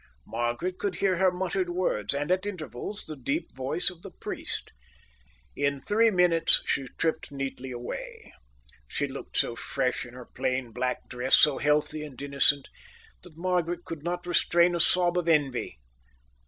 [0.25, 4.71] Margaret could hear her muttered words, and at intervals the deep voice of the priest.
[5.55, 8.33] In three minutes she tripped neatly away.
[8.87, 12.67] She looked so fresh in her plain black dress, so healthy and innocent,
[13.21, 15.77] that Margaret could not restrain a sob of envy.